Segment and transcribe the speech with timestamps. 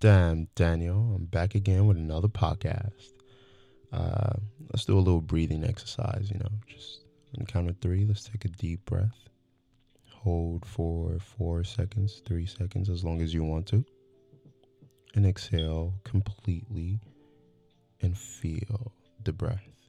[0.00, 3.12] Damn, Daniel, I'm back again with another podcast.
[3.92, 4.32] Uh,
[4.72, 7.00] let's do a little breathing exercise, you know, just
[7.38, 9.28] on count of three, let's take a deep breath.
[10.10, 13.84] Hold for four seconds, three seconds, as long as you want to.
[15.14, 16.98] And exhale completely
[18.00, 18.92] and feel
[19.22, 19.79] the breath.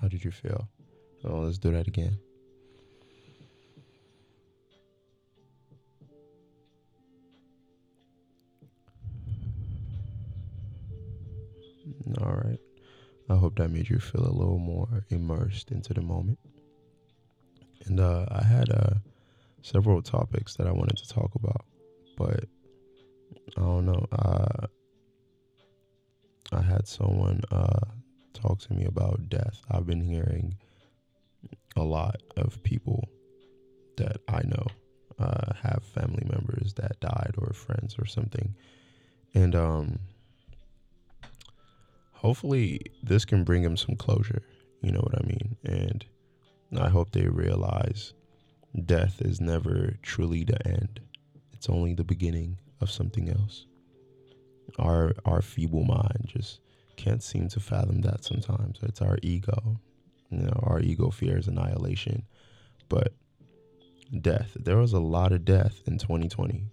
[0.00, 0.68] How did you feel?
[1.24, 2.18] Oh, let's do that again.
[12.20, 12.58] All right.
[13.28, 16.38] I hope that made you feel a little more immersed into the moment.
[17.86, 18.94] And uh, I had uh,
[19.62, 21.64] several topics that I wanted to talk about,
[22.16, 22.44] but
[23.56, 24.06] I don't know.
[24.12, 24.66] Uh,
[26.52, 27.80] I had someone uh,
[28.40, 29.60] talk to me about death.
[29.70, 30.56] I've been hearing
[31.76, 33.08] a lot of people
[33.96, 34.66] that I know
[35.18, 38.54] uh, have family members that died or friends or something.
[39.34, 39.98] And um,
[42.12, 44.42] hopefully, this can bring them some closure.
[44.82, 45.56] You know what I mean?
[45.64, 46.04] And
[46.78, 48.12] I hope they realize
[48.84, 51.00] death is never truly the end,
[51.52, 53.66] it's only the beginning of something else.
[54.78, 56.60] Our, our feeble mind just
[56.98, 58.80] can't seem to fathom that sometimes.
[58.82, 59.80] It's our ego.
[60.30, 62.24] You know, our ego fears annihilation.
[62.88, 63.14] But
[64.20, 66.64] death, there was a lot of death in 2020.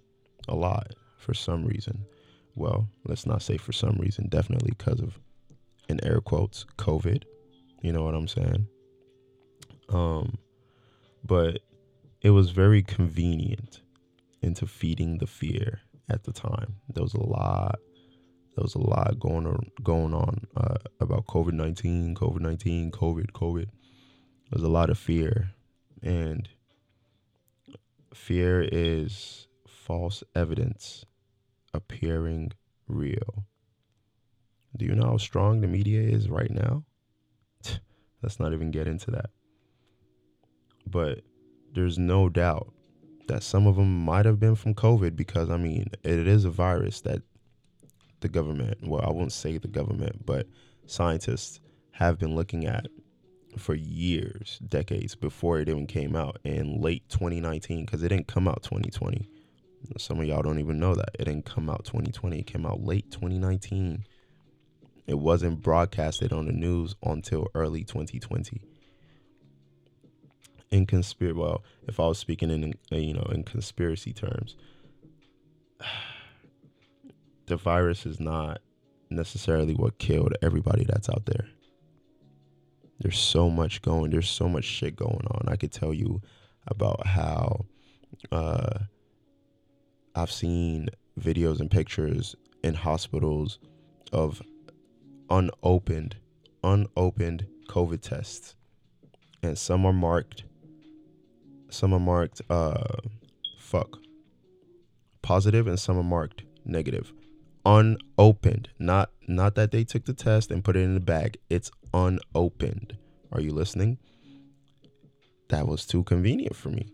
[0.48, 2.04] A lot for some reason.
[2.54, 5.18] Well, let's not say for some reason, definitely because of,
[5.88, 7.22] in air quotes, COVID.
[7.82, 8.66] You know what I'm saying?
[9.88, 10.38] Um,
[11.24, 11.60] but
[12.20, 13.80] it was very convenient
[14.42, 16.76] into feeding the fear at the time.
[16.92, 17.78] There was a lot
[18.56, 23.32] there was a lot going on going on uh, about COVID nineteen, COVID nineteen, COVID,
[23.32, 23.66] COVID.
[24.50, 25.50] There's a lot of fear,
[26.02, 26.48] and
[28.14, 31.04] fear is false evidence
[31.74, 32.52] appearing
[32.88, 33.44] real.
[34.74, 36.84] Do you know how strong the media is right now?
[38.22, 39.30] Let's not even get into that.
[40.86, 41.20] But
[41.74, 42.72] there's no doubt
[43.28, 46.50] that some of them might have been from COVID because I mean, it is a
[46.50, 47.20] virus that
[48.26, 50.48] the government, well, I won't say the government, but
[50.86, 51.60] scientists
[51.92, 52.88] have been looking at
[53.56, 58.48] for years, decades before it even came out in late 2019, because it didn't come
[58.48, 59.28] out 2020.
[59.96, 61.10] Some of y'all don't even know that.
[61.20, 62.40] It didn't come out 2020.
[62.40, 64.04] It came out late 2019.
[65.06, 68.60] It wasn't broadcasted on the news until early 2020.
[70.72, 74.56] In conspiracy, well, if I was speaking in you know in conspiracy terms,
[77.46, 78.60] the virus is not
[79.10, 81.46] necessarily what killed everybody that's out there.
[83.00, 85.48] There's so much going, there's so much shit going on.
[85.48, 86.22] I could tell you
[86.66, 87.66] about how
[88.32, 88.78] uh,
[90.14, 90.88] I've seen
[91.20, 92.34] videos and pictures
[92.64, 93.58] in hospitals
[94.12, 94.42] of
[95.30, 96.16] unopened,
[96.64, 98.56] unopened COVID tests.
[99.42, 100.44] And some are marked,
[101.68, 102.96] some are marked, uh,
[103.58, 103.98] fuck,
[105.22, 107.12] positive, and some are marked negative
[107.66, 108.68] unopened.
[108.78, 111.38] Not not that they took the test and put it in the bag.
[111.50, 112.96] It's unopened.
[113.32, 113.98] Are you listening?
[115.48, 116.92] That was too convenient for me.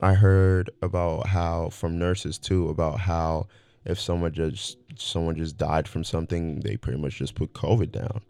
[0.00, 3.48] I heard about how from nurses too about how
[3.84, 8.20] if someone just someone just died from something, they pretty much just put COVID down.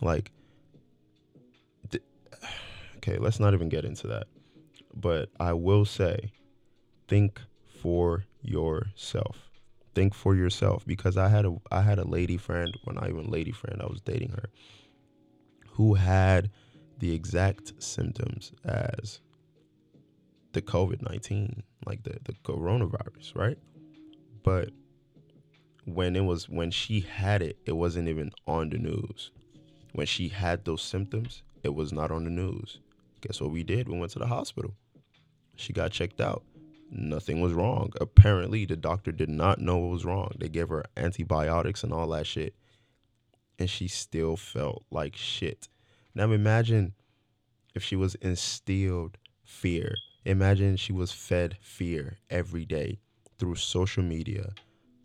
[0.00, 0.30] Like
[1.90, 2.04] th-
[2.98, 4.28] okay, let's not even get into that.
[4.94, 6.30] But I will say
[7.08, 7.40] think
[7.82, 9.47] for yourself
[9.94, 13.30] think for yourself because I had a I had a lady friend, well not even
[13.30, 14.50] lady friend, I was dating her,
[15.70, 16.50] who had
[16.98, 19.20] the exact symptoms as
[20.52, 23.58] the COVID nineteen, like the, the coronavirus, right?
[24.42, 24.70] But
[25.84, 29.30] when it was when she had it, it wasn't even on the news.
[29.92, 32.80] When she had those symptoms, it was not on the news.
[33.20, 33.88] Guess what we did?
[33.88, 34.74] We went to the hospital.
[35.56, 36.44] She got checked out
[36.90, 37.92] nothing was wrong.
[38.00, 40.32] Apparently, the doctor did not know what was wrong.
[40.38, 42.54] They gave her antibiotics and all that shit.
[43.58, 45.68] And she still felt like shit.
[46.14, 46.94] Now imagine
[47.74, 49.94] if she was instilled fear.
[50.24, 52.98] Imagine she was fed fear every day
[53.38, 54.50] through social media,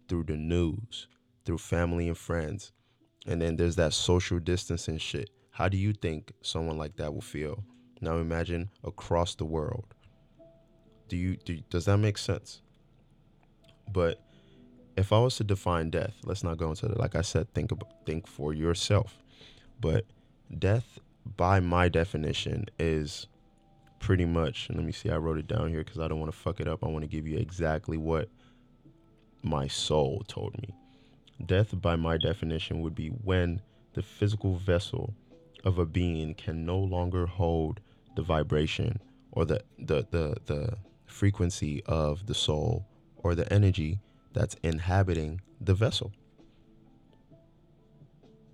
[0.07, 1.07] through the news,
[1.45, 2.71] through family and friends.
[3.25, 5.29] And then there's that social distancing shit.
[5.51, 7.63] How do you think someone like that will feel?
[8.01, 9.93] Now imagine across the world
[11.07, 12.61] do you do, does that make sense?
[13.91, 14.21] But
[14.95, 16.97] if I was to define death, let's not go into it.
[16.97, 19.23] Like I said, think about, think for yourself.
[19.79, 20.05] But
[20.59, 20.99] death,
[21.37, 23.27] by my definition, is
[23.99, 24.69] pretty much.
[24.69, 25.09] Let me see.
[25.09, 26.83] I wrote it down here because I don't want to fuck it up.
[26.83, 28.29] I want to give you exactly what
[29.41, 30.73] my soul told me.
[31.45, 33.61] Death, by my definition, would be when
[33.93, 35.13] the physical vessel
[35.63, 37.79] of a being can no longer hold
[38.15, 38.99] the vibration
[39.31, 40.77] or the the the, the
[41.13, 42.85] frequency of the soul
[43.17, 43.99] or the energy
[44.33, 46.11] that's inhabiting the vessel.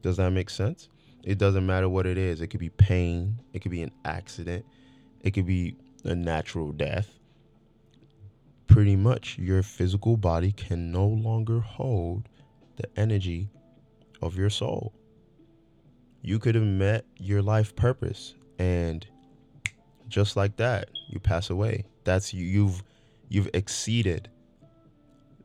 [0.02, 0.90] Does that make sense?
[1.24, 2.42] It doesn't matter what it is.
[2.42, 4.66] It could be pain, it could be an accident,
[5.22, 7.10] it could be a natural death.
[8.68, 12.30] Pretty much, your physical body can no longer hold
[12.76, 13.50] the energy
[14.22, 14.94] of your soul.
[16.22, 19.08] You could have met your life purpose and
[20.10, 21.86] just like that, you pass away.
[22.10, 22.84] That's you you've
[23.28, 24.30] you've exceeded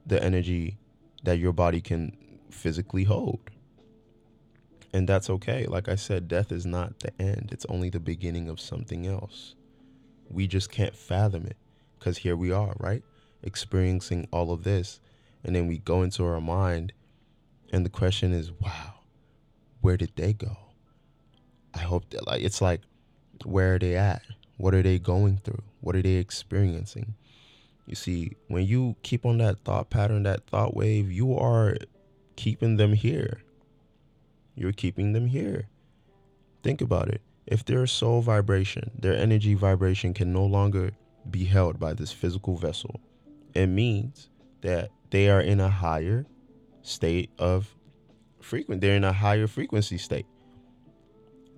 [0.06, 0.78] the energy
[1.22, 2.16] that your body can
[2.48, 3.50] physically hold.
[4.94, 5.66] And that's okay.
[5.66, 9.56] Like I said, death is not the end, it's only the beginning of something else.
[10.30, 11.58] We just can't fathom it
[11.98, 13.02] because here we are, right?
[13.42, 15.00] Experiencing all of this.
[15.44, 16.94] And then we go into our mind,
[17.74, 19.00] and the question is, wow,
[19.82, 20.56] where did they go?
[21.74, 22.80] I hope that, like, it's like,
[23.44, 24.22] where are they at?
[24.56, 25.62] What are they going through?
[25.80, 27.14] What are they experiencing?
[27.86, 31.76] You see, when you keep on that thought pattern, that thought wave, you are
[32.36, 33.42] keeping them here.
[34.54, 35.68] You're keeping them here.
[36.62, 37.20] Think about it.
[37.46, 40.92] If their soul vibration, their energy vibration can no longer
[41.30, 43.00] be held by this physical vessel,
[43.54, 44.30] it means
[44.62, 46.26] that they are in a higher
[46.82, 47.74] state of
[48.40, 48.80] frequency.
[48.80, 50.26] They're in a higher frequency state.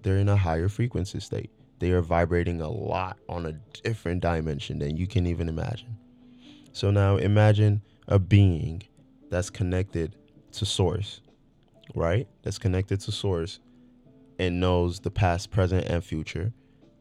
[0.03, 1.51] They're in a higher frequency state.
[1.79, 3.53] They are vibrating a lot on a
[3.83, 5.97] different dimension than you can even imagine.
[6.73, 8.83] So now imagine a being
[9.31, 10.17] that's connected
[10.53, 11.21] to source,
[11.95, 12.27] right?
[12.43, 13.61] That's connected to source
[14.39, 16.53] and knows the past, present, and future.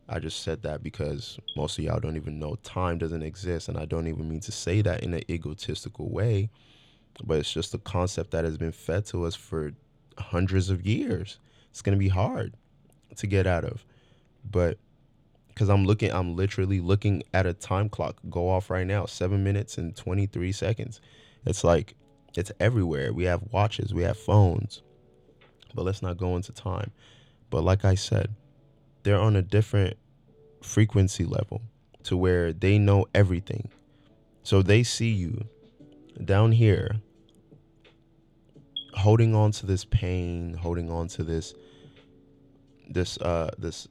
[0.08, 3.70] I just said that because most of y'all don't even know time doesn't exist.
[3.70, 6.50] And I don't even mean to say that in an egotistical way,
[7.24, 9.72] but it's just a concept that has been fed to us for
[10.18, 11.40] hundreds of years.
[11.72, 12.56] It's going to be hard
[13.16, 13.86] to get out of.
[14.50, 14.78] But
[15.48, 19.44] because I'm looking, I'm literally looking at a time clock go off right now, seven
[19.44, 21.00] minutes and 23 seconds.
[21.46, 21.96] It's like,
[22.36, 23.14] it's everywhere.
[23.14, 24.82] We have watches, we have phones,
[25.74, 26.92] but let's not go into time.
[27.50, 28.36] But like I said,
[29.04, 29.98] they're on a different
[30.62, 31.62] frequency level
[32.04, 33.70] to where they know everything.
[34.44, 35.46] So they see you
[36.24, 36.98] down here
[38.94, 41.54] holding on to this pain, holding on to this
[42.88, 43.88] this uh this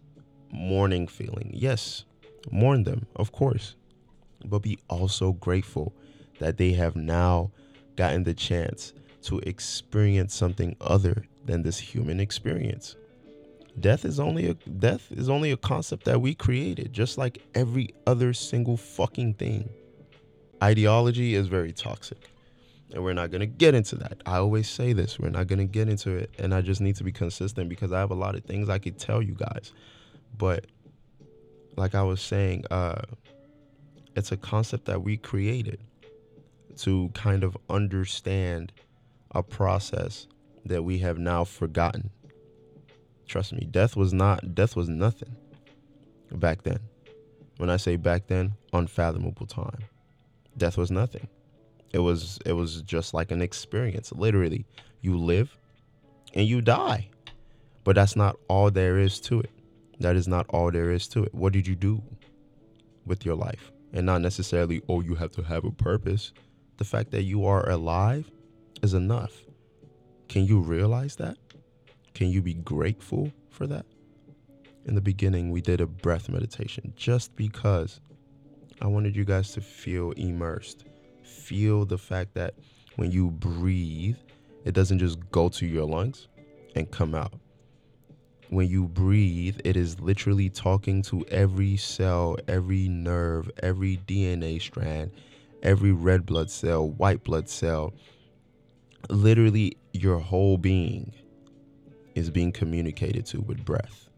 [0.55, 1.51] mourning feeling.
[1.53, 2.05] Yes,
[2.51, 3.75] mourn them, of course,
[4.45, 5.93] but be also grateful
[6.39, 7.51] that they have now
[7.97, 8.93] gotten the chance
[9.23, 12.97] to experience something other than this human experience.
[13.79, 17.93] Death is only a death is only a concept that we created, just like every
[18.06, 19.69] other single fucking thing.
[20.62, 22.31] Ideology is very toxic.
[22.93, 24.23] And we're not to get into that.
[24.25, 27.05] I always say this, we're not to get into it, and I just need to
[27.05, 29.73] be consistent because I have a lot of things I could tell you guys.
[30.37, 30.67] But
[31.77, 33.03] like I was saying, uh,
[34.17, 35.81] it's a concept that we created
[36.79, 38.73] to kind of understand
[39.33, 40.27] a process
[40.65, 42.11] that we have now forgotten.
[43.27, 45.35] Trust me, death was not death was nothing
[46.32, 46.81] back then.
[47.56, 49.85] When I say back then, unfathomable time.
[50.56, 51.29] Death was nothing.
[51.93, 54.13] It was it was just like an experience.
[54.13, 54.67] Literally,
[55.01, 55.56] you live
[56.35, 57.08] and you die.
[57.85, 59.51] But that's not all there is to it.
[60.01, 61.34] That is not all there is to it.
[61.34, 62.03] What did you do
[63.06, 63.70] with your life?
[63.93, 66.32] And not necessarily, oh, you have to have a purpose.
[66.79, 68.31] The fact that you are alive
[68.82, 69.32] is enough.
[70.29, 71.36] Can you realize that?
[72.15, 73.86] Can you be grateful for that?
[74.86, 78.01] In the beginning, we did a breath meditation just because
[78.81, 80.84] I wanted you guys to feel immersed.
[81.22, 82.55] Feel the fact that
[82.96, 84.17] when you breathe,
[84.65, 86.29] it doesn't just go to your lungs
[86.74, 87.32] and come out
[88.51, 95.10] when you breathe, it is literally talking to every cell, every nerve, every DNA strand,
[95.63, 97.94] every red blood cell, white blood cell.
[99.08, 101.13] Literally, your whole being
[102.15, 104.08] is being communicated to with breath.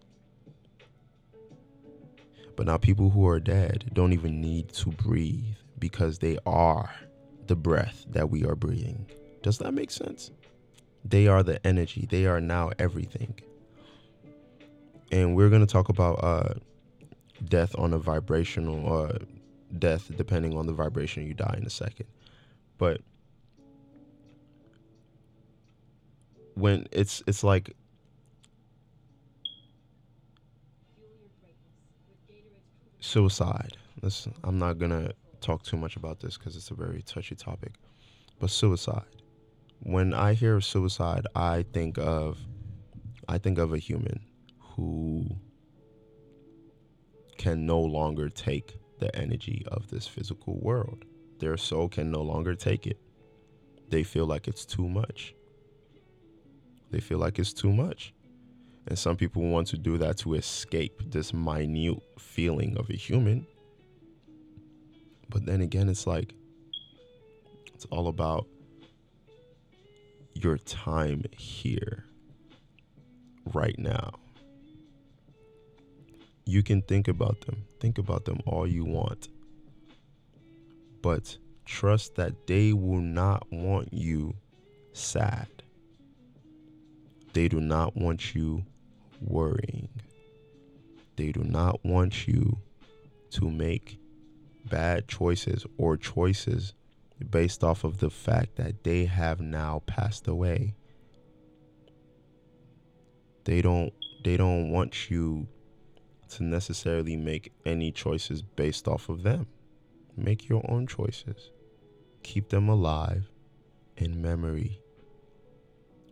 [2.56, 5.44] But now, people who are dead don't even need to breathe
[5.78, 6.90] because they are
[7.46, 9.06] the breath that we are breathing.
[9.42, 10.30] Does that make sense?
[11.04, 13.38] They are the energy, they are now everything
[15.12, 16.54] and we're going to talk about uh,
[17.44, 19.18] death on a vibrational uh,
[19.78, 22.06] death, depending on the vibration you die in a second.
[22.78, 23.00] But
[26.54, 27.74] when it's it's like
[33.06, 33.76] suicide.
[34.44, 37.72] I'm not gonna talk too much about this because it's a very touchy topic.
[38.38, 39.04] But suicide.
[39.80, 42.38] When I hear of suicide, I think of
[43.28, 44.20] I think of a human
[44.76, 45.26] who
[47.38, 51.04] can no longer take the energy of this physical world.
[51.38, 52.98] Their soul can no longer take it.
[53.88, 55.34] They feel like it's too much.
[56.90, 58.14] They feel like it's too much.
[58.86, 63.46] And some people want to do that to escape this minute feeling of a human.
[65.28, 66.34] But then again, it's like,
[67.74, 68.46] it's all about
[70.34, 72.04] your time here,
[73.52, 74.12] right now.
[76.48, 79.28] You can think about them, think about them all you want.
[81.02, 84.34] But trust that they will not want you
[84.92, 85.48] sad.
[87.32, 88.64] They do not want you
[89.20, 89.88] worrying.
[91.16, 92.58] They do not want you
[93.30, 93.98] to make
[94.70, 96.74] bad choices or choices
[97.28, 100.74] based off of the fact that they have now passed away.
[103.44, 103.92] They don't
[104.24, 105.48] they don't want you
[106.30, 109.46] to necessarily make any choices based off of them.
[110.16, 111.50] Make your own choices.
[112.22, 113.30] Keep them alive
[113.96, 114.80] in memory.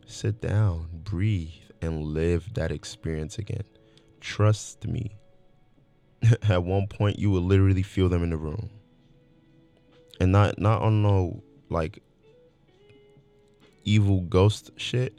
[0.06, 3.64] Sit down, breathe, and live that experience again.
[4.20, 5.16] Trust me.
[6.48, 8.70] At one point, you will literally feel them in the room,
[10.20, 12.02] and not not on no like
[13.84, 15.18] evil ghost shit.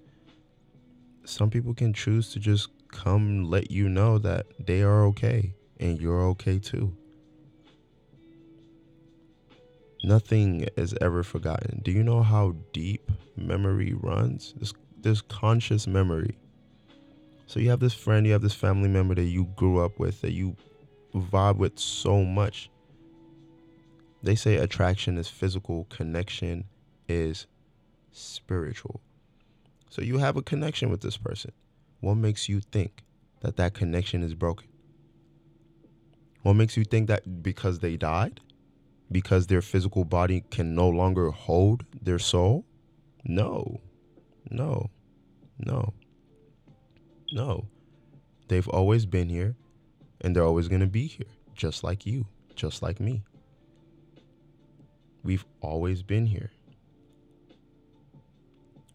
[1.26, 6.00] Some people can choose to just come let you know that they are okay and
[6.00, 6.96] you're okay too.
[10.04, 11.82] Nothing is ever forgotten.
[11.84, 14.54] Do you know how deep memory runs?
[14.58, 16.38] This this conscious memory.
[17.48, 20.22] So you have this friend, you have this family member that you grew up with,
[20.22, 20.56] that you
[21.14, 22.70] vibe with so much.
[24.24, 26.66] They say attraction is physical, connection
[27.08, 27.46] is
[28.12, 29.00] spiritual.
[29.92, 31.52] So you have a connection with this person.
[32.06, 33.04] What makes you think
[33.42, 34.68] that that connection is broken?
[36.44, 38.42] What makes you think that because they died,
[39.12, 42.64] because their physical body can no longer hold their soul?
[43.24, 43.82] No,
[44.52, 44.92] no,
[45.58, 45.96] no,
[47.32, 47.66] no.
[48.50, 49.56] They've always been here
[50.22, 53.24] and they're always going to be here, just like you, just like me.
[55.24, 56.52] We've always been here.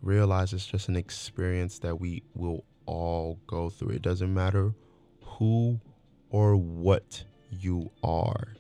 [0.01, 3.91] Realize it's just an experience that we will all go through.
[3.91, 4.73] It doesn't matter
[5.23, 5.81] who
[6.31, 8.55] or what you are,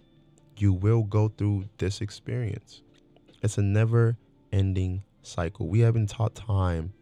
[0.57, 2.83] you will go through this experience.
[3.43, 4.17] It's a never
[4.53, 5.69] ending cycle.
[5.69, 6.93] We haven't taught time,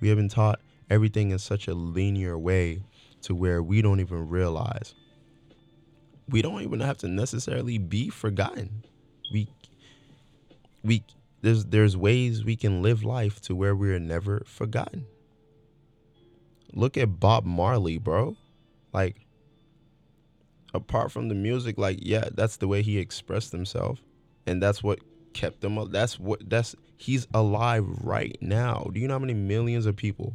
[0.00, 2.82] we haven't taught everything in such a linear way
[3.22, 4.94] to where we don't even realize.
[6.28, 8.84] We don't even have to necessarily be forgotten.
[9.32, 9.48] We
[10.82, 11.04] we
[11.42, 15.06] there's there's ways we can live life to where we're never forgotten.
[16.74, 18.36] Look at Bob Marley, bro.
[18.92, 19.16] Like
[20.74, 24.02] apart from the music, like yeah, that's the way he expressed himself,
[24.46, 25.00] and that's what
[25.32, 25.78] kept him.
[25.78, 25.90] up.
[25.90, 28.88] That's what that's he's alive right now.
[28.92, 30.34] Do you know how many millions of people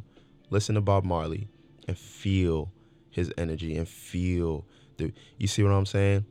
[0.50, 1.48] listen to Bob Marley
[1.86, 2.70] and feel
[3.10, 4.64] his energy and feel
[4.96, 5.12] the?
[5.38, 6.24] You see what I'm saying?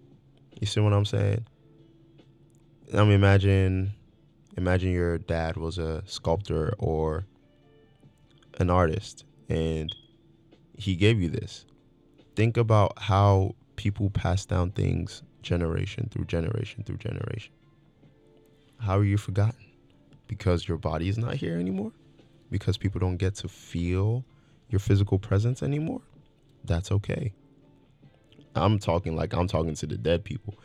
[0.59, 1.45] You see what I'm saying?
[2.93, 3.93] I mean, imagine,
[4.55, 7.25] imagine your dad was a sculptor or
[8.59, 9.93] an artist, and
[10.77, 11.65] he gave you this.
[12.35, 17.53] Think about how people pass down things generation through generation through generation.
[18.79, 19.65] How are you forgotten?
[20.27, 21.91] Because your body is not here anymore?
[22.51, 24.23] Because people don't get to feel
[24.69, 26.01] your physical presence anymore?
[26.63, 27.33] That's okay.
[28.55, 30.55] I'm talking like I'm talking to the dead people.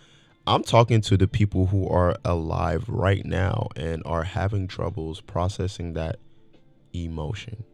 [0.47, 5.93] I'm talking to the people who are alive right now and are having troubles processing
[5.93, 6.17] that
[6.93, 7.65] emotion.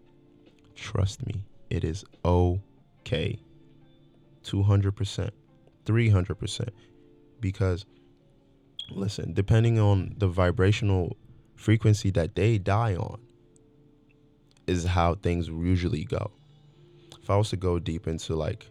[0.78, 3.38] Trust me, it is okay.
[4.44, 5.30] 200%,
[5.84, 6.68] 300%.
[7.40, 7.84] Because,
[8.90, 11.16] listen, depending on the vibrational
[11.56, 13.20] frequency that they die on,
[14.68, 16.30] is how things usually go.
[17.20, 18.68] If I was to go deep into like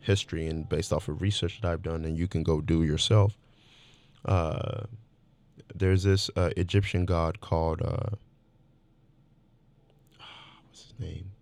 [0.00, 3.36] history and based off of research that I've done, and you can go do yourself,
[4.24, 4.82] uh,
[5.74, 8.10] there's this uh, Egyptian god called, uh,
[10.66, 11.32] what's his name?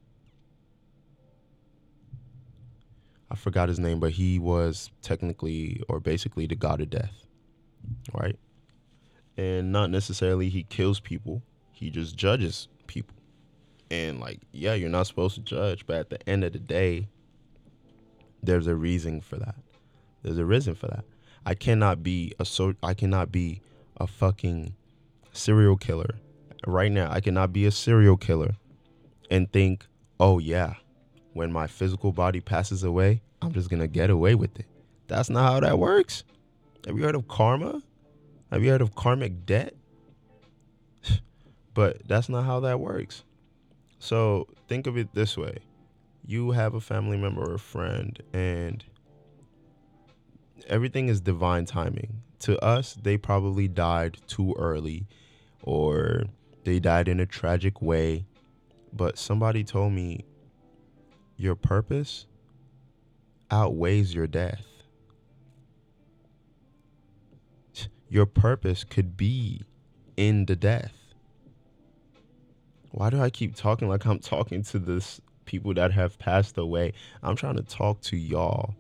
[3.30, 7.28] I forgot his name, but he was technically or basically the god of death,
[8.12, 8.36] right?
[9.36, 13.14] And not necessarily he kills people, he just judges people.
[13.88, 17.06] And like, yeah, you're not supposed to judge, but at the end of the day,
[18.42, 19.54] there's a reason for that.
[20.24, 21.04] There's a reason for that.
[21.44, 23.60] I cannot be a so I cannot be
[23.96, 24.74] a fucking
[25.32, 26.16] serial killer
[26.66, 27.12] right now.
[27.12, 28.56] I cannot be a serial killer
[29.30, 29.86] and think,
[30.18, 30.74] "Oh yeah,
[31.32, 34.66] when my physical body passes away, I'm just to get away with it."
[35.08, 36.24] That's not how that works.
[36.86, 37.82] Have you heard of karma?
[38.50, 39.74] Have you heard of karmic debt?
[41.74, 43.24] but that's not how that works.
[43.98, 45.58] So, think of it this way.
[46.24, 48.84] You have a family member or a friend and
[50.68, 52.22] everything is divine timing.
[52.40, 55.06] To us, they probably died too early
[55.62, 56.24] or
[56.64, 58.26] they died in a tragic way.
[58.92, 60.24] But somebody told me
[61.36, 62.26] your purpose
[63.50, 64.64] outweighs your death.
[68.08, 69.62] Your purpose could be
[70.16, 70.94] in the death.
[72.92, 76.92] Why do I keep talking like I'm talking to this people that have passed away?
[77.22, 78.74] I'm trying to talk to y'all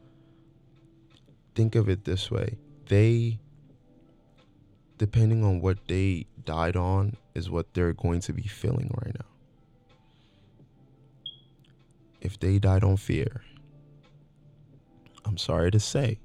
[1.56, 2.54] think of it this way
[2.88, 3.38] they
[4.98, 9.26] depending on what they died on is what they're going to be feeling right now
[12.20, 13.42] if they died on fear
[15.26, 16.18] i'm sorry to say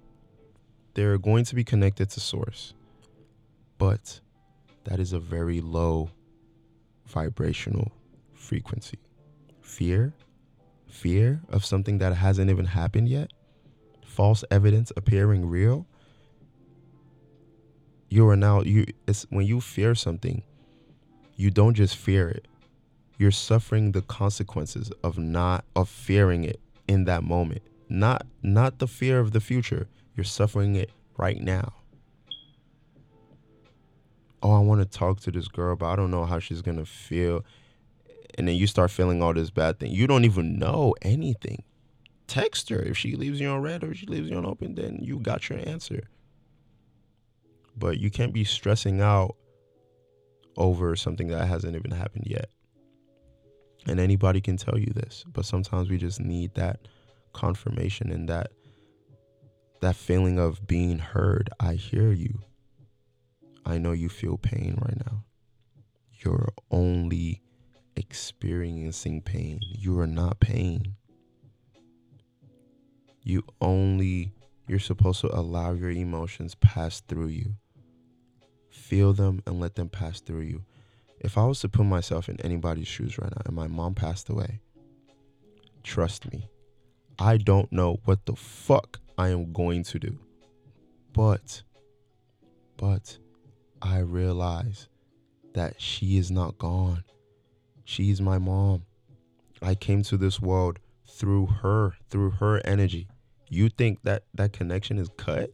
[0.94, 2.74] they're going to be connected to source
[3.78, 4.20] but
[4.86, 6.10] that is a very low
[7.06, 7.92] vibrational
[8.34, 9.00] frequency
[9.62, 10.14] fear
[10.88, 13.32] fear of something that hasn't even happened yet
[14.12, 15.88] false evidence appearing real,
[18.10, 20.44] you are now you it's when you fear something,
[21.38, 22.48] you don't just fear it.
[23.18, 27.62] You're suffering the consequences of not of fearing it in that moment.
[27.92, 29.88] Not not the fear of the future.
[30.16, 31.74] You're suffering it right now.
[34.42, 36.86] Oh, I want to talk to this girl, but I don't know how she's gonna
[36.86, 37.44] feel.
[38.38, 39.92] And then you start feeling all this bad thing.
[39.92, 41.64] You don't even know anything
[42.32, 42.82] text her.
[42.82, 45.50] If she leaves you on read or she leaves you on open, then you got
[45.50, 46.04] your answer.
[47.76, 49.36] But you can't be stressing out
[50.56, 52.50] over something that hasn't even happened yet.
[53.86, 56.88] And anybody can tell you this, but sometimes we just need that
[57.34, 58.52] confirmation and that
[59.82, 61.50] that feeling of being heard.
[61.60, 62.42] I hear you.
[63.66, 65.24] I know you feel pain right now.
[66.24, 67.42] You're only
[67.96, 69.60] experiencing pain.
[69.62, 70.96] You are not pain
[73.24, 74.34] you only
[74.68, 77.56] you're supposed to allow your emotions pass through you
[78.70, 80.64] feel them and let them pass through you
[81.20, 84.30] if i was to put myself in anybody's shoes right now and my mom passed
[84.30, 84.60] away
[85.84, 86.48] trust me
[87.22, 90.18] i don't know what the fuck i am going to do
[91.14, 91.64] but
[92.78, 93.18] but
[93.82, 94.88] i realize
[95.54, 97.04] that she is not gone
[97.86, 98.84] she's my mom
[99.62, 100.80] i came to this world
[101.12, 103.08] through her, through her energy.
[103.50, 105.52] You think that that connection is cut?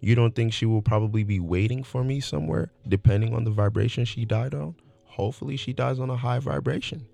[0.00, 4.04] You don't think she will probably be waiting for me somewhere, depending on the vibration
[4.04, 4.74] she died on?
[5.04, 7.06] Hopefully, she dies on a high vibration.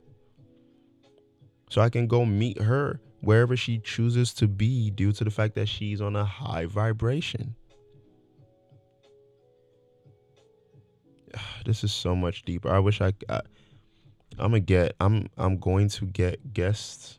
[1.70, 5.54] So I can go meet her wherever she chooses to be due to the fact
[5.54, 7.54] that she's on a high vibration.
[11.64, 12.70] This is so much deeper.
[12.70, 13.42] I wish I, I
[14.38, 17.18] I'm gonna get I'm I'm going to get guests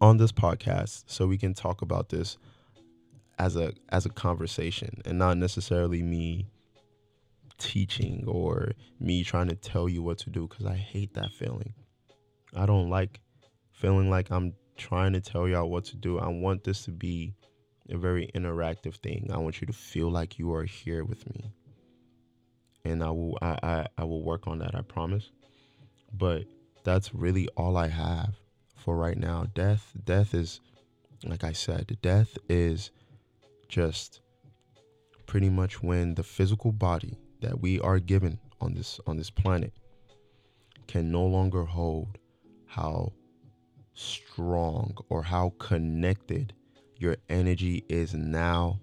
[0.00, 2.36] on this podcast so we can talk about this
[3.38, 6.46] as a as a conversation and not necessarily me
[7.58, 11.74] teaching or me trying to tell you what to do cuz I hate that feeling.
[12.54, 13.20] I don't like
[13.82, 16.20] feeling like I'm trying to tell y'all what to do.
[16.20, 17.34] I want this to be
[17.90, 19.28] a very interactive thing.
[19.34, 21.50] I want you to feel like you are here with me.
[22.84, 25.32] And I will I, I, I will work on that, I promise.
[26.12, 26.44] But
[26.84, 28.36] that's really all I have
[28.76, 29.46] for right now.
[29.52, 30.60] Death, death is,
[31.24, 32.92] like I said, death is
[33.68, 34.20] just
[35.26, 39.72] pretty much when the physical body that we are given on this on this planet
[40.86, 42.18] can no longer hold
[42.66, 43.12] how
[43.94, 46.52] strong or how connected
[46.96, 48.80] your energy is now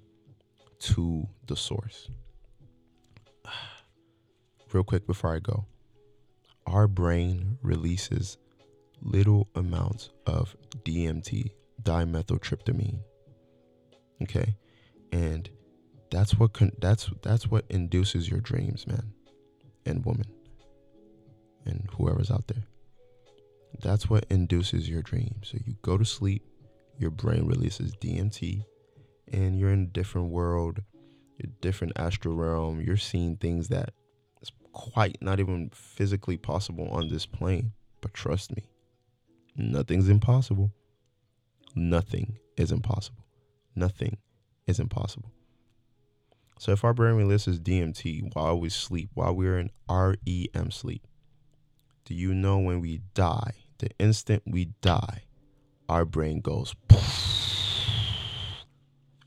[0.80, 2.10] to the source.
[4.74, 5.66] Real quick before I go
[6.68, 8.38] our brain releases
[9.02, 11.50] little amounts of DMT,
[11.82, 13.00] dimethyltryptamine.
[14.22, 14.56] Okay?
[15.12, 15.50] And
[16.12, 19.14] that's what con- that's that's what induces your dreams, man
[19.86, 20.26] and woman
[21.66, 22.64] and whoever's out there.
[23.82, 25.50] That's what induces your dreams.
[25.50, 26.44] So you go to sleep,
[26.98, 28.66] your brain releases DMT,
[29.32, 30.82] and you're in a different world,
[31.42, 32.82] a different astral realm.
[32.82, 33.94] You're seeing things that
[34.42, 37.74] It's quite not even physically possible on this plane.
[38.02, 38.64] But trust me,
[39.56, 40.72] nothing's impossible.
[41.76, 43.26] Nothing is impossible.
[43.76, 44.18] Nothing
[44.68, 45.32] is impossible.
[46.58, 51.08] So if our brain releases DMT while we sleep, while we're in REM sleep,
[52.10, 55.26] do you know when we die, the instant we die,
[55.88, 56.74] our brain goes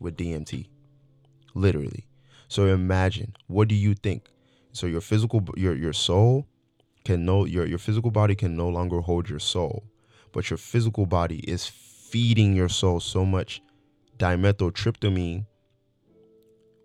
[0.01, 0.66] with DMT.
[1.55, 2.09] Literally.
[2.49, 4.29] So imagine, what do you think?
[4.73, 6.49] So your physical your your soul
[7.05, 9.85] can no your your physical body can no longer hold your soul,
[10.33, 13.62] but your physical body is feeding your soul so much
[14.18, 15.47] dimethyltryptamine.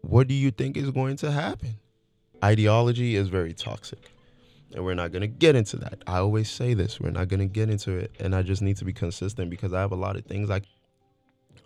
[0.02, 1.80] What do you think is going to happen?
[2.44, 4.12] Ideology is very toxic.
[4.74, 6.04] And we're not going to get into that.
[6.06, 8.78] I always say this, we're not going to get into it and I just need
[8.78, 10.66] to be consistent because I have a lot of things like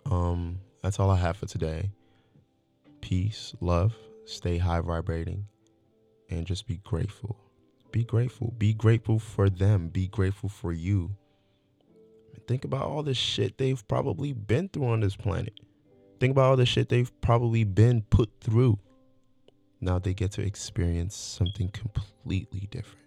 [0.06, 1.90] um that's all I have for today.
[3.00, 5.46] Peace, love, stay high vibrating
[6.30, 7.36] and just be grateful.
[7.92, 8.54] Be grateful.
[8.56, 9.88] Be grateful for them.
[9.88, 11.10] Be grateful for you.
[12.48, 15.54] Think about all the shit they've probably been through on this planet.
[16.18, 18.78] Think about all the shit they've probably been put through.
[19.82, 23.04] Now they get to experience something completely different,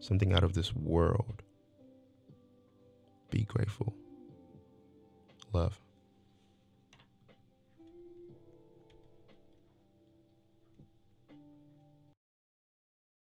[0.00, 1.40] something out of this world.
[3.30, 3.94] Be grateful.
[5.52, 5.80] Love.